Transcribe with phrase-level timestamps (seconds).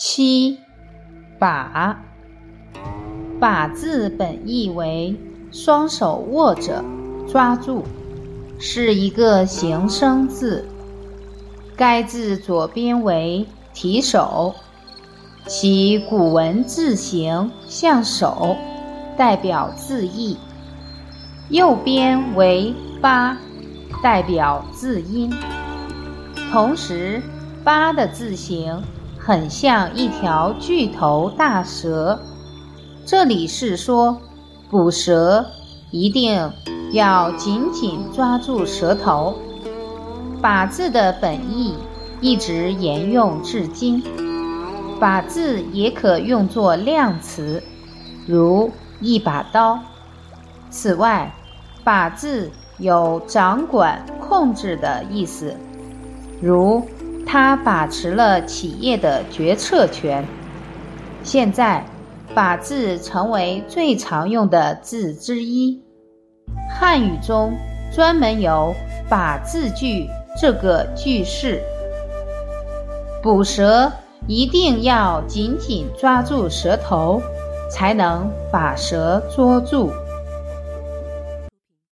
[0.00, 0.60] 七
[1.40, 2.00] 把，
[3.40, 5.18] 把字本意为
[5.50, 6.84] 双手握着、
[7.26, 7.82] 抓住，
[8.60, 10.64] 是一个形声字。
[11.76, 13.44] 该字左边为
[13.74, 14.54] 提手，
[15.48, 18.54] 其古文字形像手，
[19.16, 20.36] 代表字义；
[21.48, 23.36] 右边为八，
[24.00, 25.28] 代表字音。
[26.52, 27.20] 同时，
[27.64, 28.80] 八的字形。
[29.28, 32.18] 很像一条巨头大蛇，
[33.04, 34.22] 这里是说
[34.70, 35.44] 捕蛇
[35.90, 36.50] 一定
[36.92, 39.36] 要紧紧抓住蛇头。
[40.40, 41.74] 把字的本意
[42.22, 44.02] 一直沿用至今，
[44.98, 47.62] 把字也可用作量词，
[48.26, 49.78] 如一把刀。
[50.70, 51.34] 此外，
[51.84, 55.54] 把字有掌管、控制的意思，
[56.40, 56.82] 如。
[57.30, 60.24] 他把持了企业的决策权。
[61.22, 61.84] 现在，
[62.34, 65.78] 把字成为最常用的字之一。
[66.70, 67.52] 汉语中
[67.92, 68.74] 专门有
[69.10, 70.08] “把字句”
[70.40, 71.60] 这个句式。
[73.22, 73.92] 捕蛇
[74.26, 77.20] 一定要紧紧抓住蛇头，
[77.70, 79.90] 才能把蛇捉住。